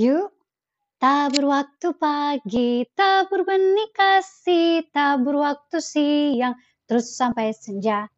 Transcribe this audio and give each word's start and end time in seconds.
Yuk, 0.00 0.32
tabur 0.96 1.52
waktu 1.52 1.92
pagi, 2.00 2.88
tabur 2.96 3.44
benih 3.44 3.92
kasih, 3.92 4.88
tabur 4.88 5.44
waktu 5.44 5.84
siang, 5.84 6.56
terus 6.88 7.12
sampai 7.12 7.52
senja. 7.52 8.08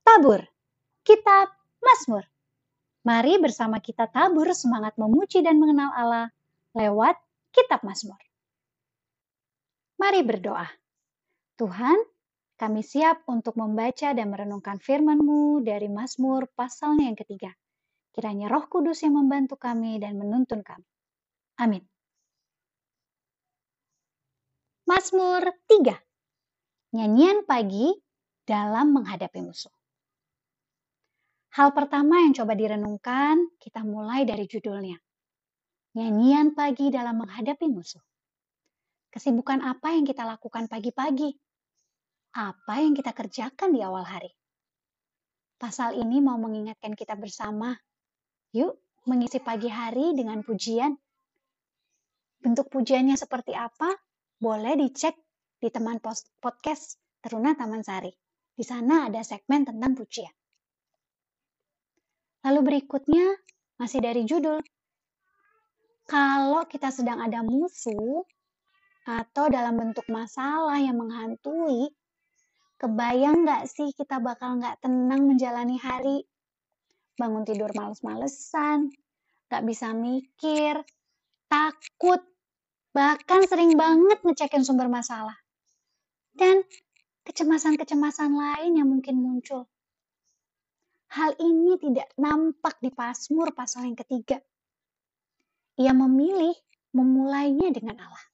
Tabur, 0.00 0.40
kitab 1.04 1.52
Mazmur. 1.84 2.24
Mari 3.04 3.36
bersama 3.36 3.84
kita 3.84 4.08
tabur 4.08 4.48
semangat 4.56 4.96
memuji 4.96 5.44
dan 5.44 5.60
mengenal 5.60 5.92
Allah 5.92 6.26
lewat 6.72 7.20
kitab 7.52 7.84
Mazmur. 7.84 8.20
Mari 10.00 10.24
berdoa. 10.24 10.64
Tuhan, 11.60 12.00
kami 12.56 12.80
siap 12.80 13.28
untuk 13.28 13.60
membaca 13.60 14.16
dan 14.16 14.32
merenungkan 14.32 14.80
firman-Mu 14.80 15.60
dari 15.60 15.92
Mazmur 15.92 16.48
pasalnya 16.56 17.12
yang 17.12 17.20
ketiga. 17.20 17.52
Kiranya 18.10 18.50
roh 18.50 18.66
kudus 18.66 19.06
yang 19.06 19.18
membantu 19.18 19.54
kami 19.54 20.02
dan 20.02 20.18
menuntun 20.18 20.66
kami. 20.66 20.86
Amin. 21.62 21.84
Mazmur 24.90 25.54
3. 25.70 25.94
Nyanyian 26.98 27.46
pagi 27.46 27.94
dalam 28.42 28.90
menghadapi 28.90 29.38
musuh. 29.38 29.70
Hal 31.54 31.70
pertama 31.70 32.22
yang 32.22 32.34
coba 32.34 32.58
direnungkan, 32.58 33.38
kita 33.62 33.86
mulai 33.86 34.26
dari 34.26 34.50
judulnya. 34.50 34.98
Nyanyian 35.94 36.54
pagi 36.58 36.90
dalam 36.90 37.22
menghadapi 37.22 37.66
musuh. 37.70 38.02
Kesibukan 39.10 39.62
apa 39.62 39.94
yang 39.94 40.06
kita 40.06 40.22
lakukan 40.22 40.66
pagi-pagi? 40.70 41.34
Apa 42.34 42.82
yang 42.82 42.94
kita 42.94 43.10
kerjakan 43.10 43.74
di 43.74 43.82
awal 43.82 44.06
hari? 44.06 44.30
Pasal 45.58 45.98
ini 45.98 46.22
mau 46.22 46.38
mengingatkan 46.38 46.94
kita 46.94 47.18
bersama 47.18 47.74
Yuk, 48.50 48.82
mengisi 49.06 49.38
pagi 49.38 49.70
hari 49.70 50.10
dengan 50.10 50.42
pujian. 50.42 50.90
Bentuk 52.42 52.66
pujiannya 52.66 53.14
seperti 53.14 53.54
apa? 53.54 53.94
Boleh 54.42 54.74
dicek 54.74 55.14
di 55.62 55.70
teman 55.70 56.02
podcast 56.42 56.98
Teruna 57.22 57.54
Taman 57.54 57.86
Sari. 57.86 58.10
Di 58.50 58.66
sana 58.66 59.06
ada 59.06 59.22
segmen 59.22 59.62
tentang 59.62 59.94
pujian. 59.94 60.34
Lalu 62.42 62.60
berikutnya, 62.74 63.38
masih 63.78 64.02
dari 64.02 64.26
judul. 64.26 64.58
Kalau 66.10 66.66
kita 66.66 66.90
sedang 66.90 67.22
ada 67.22 67.46
musuh 67.46 68.26
atau 69.06 69.46
dalam 69.46 69.78
bentuk 69.78 70.10
masalah 70.10 70.82
yang 70.82 70.98
menghantui, 70.98 71.94
kebayang 72.82 73.46
nggak 73.46 73.70
sih 73.70 73.94
kita 73.94 74.18
bakal 74.18 74.58
nggak 74.58 74.82
tenang 74.82 75.30
menjalani 75.30 75.78
hari? 75.78 76.26
Bangun 77.20 77.44
tidur 77.44 77.68
males-malesan, 77.76 78.88
gak 79.52 79.62
bisa 79.68 79.92
mikir, 79.92 80.80
takut, 81.52 82.24
bahkan 82.96 83.44
sering 83.44 83.76
banget 83.76 84.24
ngecekin 84.24 84.64
sumber 84.64 84.88
masalah. 84.88 85.36
Dan 86.32 86.64
kecemasan-kecemasan 87.28 88.32
lain 88.32 88.72
yang 88.80 88.88
mungkin 88.88 89.20
muncul. 89.20 89.68
Hal 91.12 91.36
ini 91.36 91.76
tidak 91.76 92.08
nampak 92.16 92.80
di 92.80 92.88
Pasmur 92.88 93.52
pasal 93.52 93.84
yang 93.90 93.98
ketiga. 93.98 94.40
Ia 95.76 95.92
memilih 95.92 96.54
memulainya 96.94 97.74
dengan 97.74 97.98
Allah. 97.98 98.26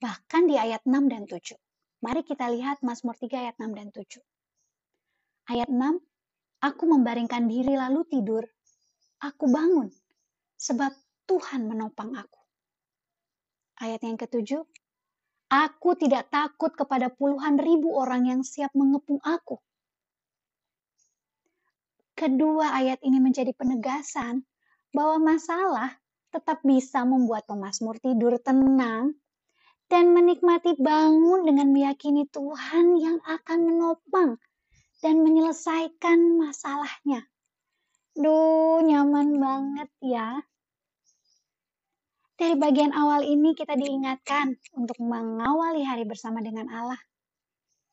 Bahkan 0.00 0.48
di 0.48 0.56
ayat 0.56 0.80
6 0.88 1.12
dan 1.12 1.28
7. 1.28 1.52
Mari 2.00 2.24
kita 2.24 2.48
lihat 2.48 2.80
Mazmur 2.80 3.12
3 3.12 3.28
ayat 3.44 3.56
6 3.60 3.76
dan 3.76 3.92
7. 3.92 4.24
Ayat 5.52 5.68
6, 5.68 6.00
Aku 6.60 6.84
membaringkan 6.84 7.48
diri 7.48 7.76
lalu 7.76 8.04
tidur. 8.08 8.44
Aku 9.20 9.48
bangun, 9.48 9.88
sebab 10.56 10.92
Tuhan 11.24 11.68
menopang 11.68 12.12
aku. 12.16 12.40
Ayat 13.80 14.04
yang 14.04 14.20
ketujuh, 14.20 14.60
Aku 15.50 15.98
tidak 15.98 16.30
takut 16.30 16.70
kepada 16.78 17.10
puluhan 17.10 17.58
ribu 17.58 17.90
orang 17.98 18.22
yang 18.22 18.46
siap 18.46 18.70
mengepung 18.70 19.18
aku. 19.26 19.58
Kedua 22.14 22.70
ayat 22.70 23.02
ini 23.02 23.18
menjadi 23.18 23.50
penegasan 23.58 24.46
bahwa 24.94 25.34
masalah 25.34 25.98
tetap 26.30 26.62
bisa 26.62 27.02
membuat 27.02 27.50
pemazmur 27.50 27.98
tidur 27.98 28.38
tenang 28.38 29.18
dan 29.90 30.14
menikmati 30.14 30.78
bangun 30.78 31.42
dengan 31.42 31.74
meyakini 31.74 32.30
Tuhan 32.30 32.94
yang 33.02 33.18
akan 33.26 33.58
menopang 33.66 34.38
dan 35.00 35.24
menyelesaikan 35.24 36.36
masalahnya. 36.36 37.24
Duh, 38.16 38.84
nyaman 38.84 39.40
banget 39.40 39.90
ya. 40.04 40.44
Dari 42.40 42.56
bagian 42.56 42.96
awal 42.96 43.24
ini 43.24 43.52
kita 43.52 43.76
diingatkan 43.76 44.56
untuk 44.76 44.96
mengawali 45.00 45.84
hari 45.84 46.08
bersama 46.08 46.40
dengan 46.40 46.72
Allah. 46.72 47.00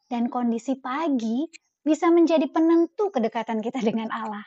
Dan 0.08 0.32
kondisi 0.32 0.80
pagi 0.80 1.44
bisa 1.84 2.08
menjadi 2.08 2.48
penentu 2.48 3.12
kedekatan 3.12 3.60
kita 3.60 3.84
dengan 3.84 4.08
Allah. 4.12 4.44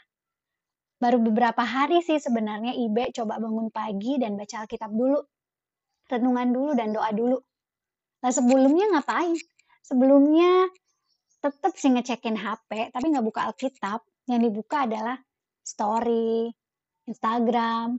Baru 1.00 1.20
beberapa 1.20 1.64
hari 1.64 2.04
sih 2.04 2.20
sebenarnya 2.20 2.76
Ibe 2.76 3.12
coba 3.16 3.40
bangun 3.40 3.72
pagi 3.72 4.20
dan 4.20 4.36
baca 4.36 4.64
Alkitab 4.64 4.92
dulu. 4.92 5.20
Renungan 6.12 6.48
dulu 6.52 6.72
dan 6.76 6.92
doa 6.92 7.08
dulu. 7.12 7.40
Nah 8.20 8.32
sebelumnya 8.32 8.84
ngapain? 8.92 9.36
Sebelumnya 9.80 10.68
tetap 11.40 11.72
sih 11.74 11.88
ngecekin 11.88 12.36
HP, 12.36 12.92
tapi 12.92 13.06
nggak 13.08 13.24
buka 13.24 13.48
Alkitab. 13.48 14.04
Yang 14.28 14.40
dibuka 14.46 14.86
adalah 14.86 15.16
story, 15.64 16.52
Instagram, 17.08 17.98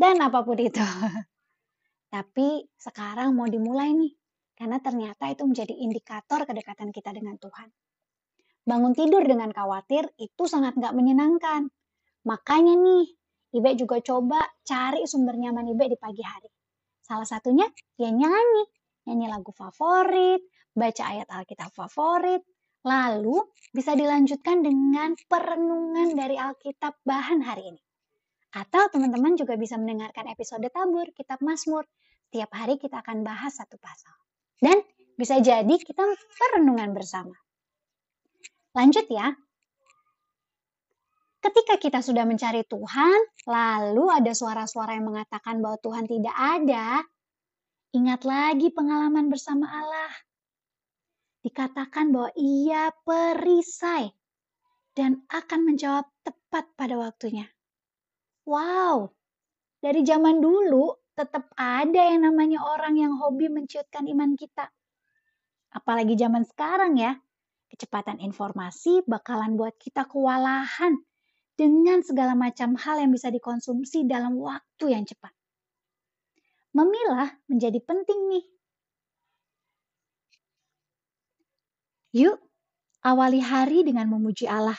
dan 0.00 0.16
apa 0.18 0.40
pun 0.42 0.58
itu. 0.58 0.80
tapi 2.14 2.66
sekarang 2.74 3.36
mau 3.36 3.46
dimulai 3.46 3.94
nih, 3.94 4.12
karena 4.56 4.82
ternyata 4.82 5.30
itu 5.30 5.46
menjadi 5.46 5.76
indikator 5.76 6.42
kedekatan 6.48 6.90
kita 6.90 7.14
dengan 7.14 7.38
Tuhan. 7.38 7.68
Bangun 8.66 8.92
tidur 8.96 9.22
dengan 9.24 9.52
khawatir 9.54 10.10
itu 10.18 10.44
sangat 10.48 10.74
nggak 10.74 10.96
menyenangkan. 10.96 11.70
Makanya 12.26 12.74
nih, 12.76 13.06
Ibe 13.50 13.70
juga 13.74 13.98
coba 13.98 14.40
cari 14.62 15.06
sumber 15.06 15.34
nyaman 15.34 15.74
Ibe 15.74 15.90
di 15.90 15.98
pagi 15.98 16.22
hari. 16.22 16.50
Salah 17.02 17.26
satunya 17.26 17.66
ya 17.98 18.10
nyanyi, 18.14 18.64
nyanyi 19.06 19.26
lagu 19.26 19.50
favorit, 19.50 20.44
baca 20.70 21.02
ayat 21.02 21.26
Alkitab 21.26 21.74
favorit, 21.74 22.42
Lalu 22.80 23.44
bisa 23.76 23.92
dilanjutkan 23.92 24.64
dengan 24.64 25.12
perenungan 25.28 26.16
dari 26.16 26.40
Alkitab 26.40 27.04
bahan 27.04 27.44
hari 27.44 27.76
ini. 27.76 27.82
Atau 28.56 28.88
teman-teman 28.88 29.36
juga 29.36 29.54
bisa 29.60 29.76
mendengarkan 29.76 30.26
episode 30.32 30.64
tabur 30.72 31.06
kitab 31.12 31.44
Mazmur. 31.44 31.84
Tiap 32.32 32.50
hari 32.56 32.80
kita 32.80 33.04
akan 33.04 33.20
bahas 33.20 33.58
satu 33.60 33.76
pasal. 33.76 34.14
Dan 34.56 34.80
bisa 35.14 35.36
jadi 35.44 35.74
kita 35.76 36.00
perenungan 36.40 36.96
bersama. 36.96 37.36
Lanjut 38.72 39.06
ya. 39.12 39.34
Ketika 41.40 41.80
kita 41.80 42.00
sudah 42.04 42.24
mencari 42.28 42.64
Tuhan, 42.68 43.18
lalu 43.48 44.04
ada 44.12 44.32
suara-suara 44.32 44.96
yang 44.96 45.08
mengatakan 45.08 45.60
bahwa 45.64 45.80
Tuhan 45.80 46.04
tidak 46.04 46.36
ada, 46.36 47.00
ingat 47.96 48.28
lagi 48.28 48.68
pengalaman 48.68 49.32
bersama 49.32 49.64
Allah 49.64 50.12
dikatakan 51.40 52.12
bahwa 52.12 52.30
ia 52.36 52.92
perisai 53.04 54.12
dan 54.92 55.24
akan 55.32 55.60
menjawab 55.72 56.06
tepat 56.24 56.68
pada 56.76 57.00
waktunya. 57.00 57.48
Wow, 58.44 59.14
dari 59.80 60.04
zaman 60.04 60.44
dulu 60.44 60.92
tetap 61.16 61.52
ada 61.56 62.00
yang 62.00 62.24
namanya 62.24 62.64
orang 62.64 62.96
yang 62.96 63.12
hobi 63.16 63.48
menciutkan 63.52 64.08
iman 64.08 64.36
kita. 64.36 64.68
Apalagi 65.70 66.16
zaman 66.18 66.42
sekarang 66.44 66.98
ya, 66.98 67.14
kecepatan 67.70 68.18
informasi 68.18 69.06
bakalan 69.06 69.54
buat 69.54 69.76
kita 69.78 70.08
kewalahan 70.10 70.98
dengan 71.54 72.00
segala 72.00 72.32
macam 72.34 72.74
hal 72.74 72.98
yang 72.98 73.12
bisa 73.12 73.28
dikonsumsi 73.28 74.08
dalam 74.08 74.40
waktu 74.40 74.96
yang 74.96 75.04
cepat. 75.06 75.30
Memilah 76.72 77.30
menjadi 77.46 77.78
penting 77.84 78.30
nih 78.30 78.44
Yuk, 82.10 82.42
awali 83.06 83.38
hari 83.38 83.86
dengan 83.86 84.10
memuji 84.10 84.50
Allah. 84.50 84.74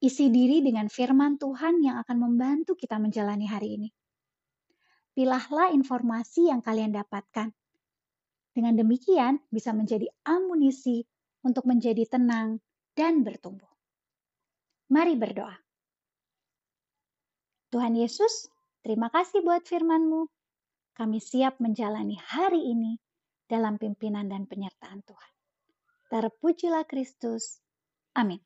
Isi 0.00 0.32
diri 0.32 0.64
dengan 0.64 0.88
firman 0.88 1.36
Tuhan 1.36 1.84
yang 1.84 2.00
akan 2.00 2.16
membantu 2.16 2.72
kita 2.72 2.96
menjalani 2.96 3.44
hari 3.44 3.76
ini. 3.76 3.88
Pilahlah 5.12 5.76
informasi 5.76 6.48
yang 6.48 6.64
kalian 6.64 6.96
dapatkan. 6.96 7.52
Dengan 8.56 8.80
demikian, 8.80 9.44
bisa 9.52 9.76
menjadi 9.76 10.08
amunisi 10.24 11.04
untuk 11.44 11.68
menjadi 11.68 12.08
tenang 12.08 12.64
dan 12.96 13.20
bertumbuh. 13.20 13.68
Mari 14.88 15.20
berdoa. 15.20 15.52
Tuhan 17.68 17.92
Yesus, 17.92 18.48
terima 18.80 19.12
kasih 19.12 19.44
buat 19.44 19.68
firman-Mu. 19.68 20.32
Kami 20.96 21.20
siap 21.20 21.60
menjalani 21.60 22.16
hari 22.16 22.72
ini 22.72 22.96
dalam 23.44 23.76
pimpinan 23.76 24.32
dan 24.32 24.48
penyertaan 24.48 25.04
Tuhan. 25.04 25.35
Terpujilah 26.06 26.86
Kristus. 26.86 27.58
Amin. 28.14 28.38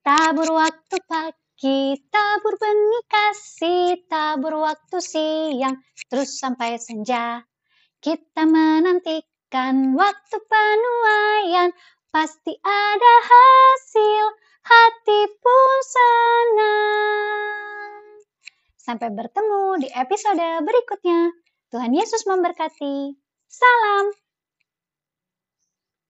Tabur 0.00 0.48
waktu 0.56 0.96
pagi, 1.04 2.00
tabur 2.08 2.54
benih 2.56 3.04
kasih, 3.12 4.00
tabur 4.08 4.56
waktu 4.64 4.96
siang, 5.04 5.76
terus 6.08 6.40
sampai 6.40 6.80
senja. 6.80 7.44
Kita 8.00 8.48
menantikan 8.48 9.92
waktu 9.92 10.36
penuaian, 10.48 11.76
pasti 12.08 12.56
ada 12.64 13.14
hasil, 13.28 14.24
hati 14.64 15.20
pun 15.36 15.76
senang. 15.84 16.78
Sampai 18.80 19.12
bertemu 19.12 19.84
di 19.84 19.88
episode 19.92 20.64
berikutnya. 20.64 21.36
Tuhan 21.68 21.92
Yesus 21.92 22.24
memberkati. 22.24 23.12
Salam. 23.44 24.27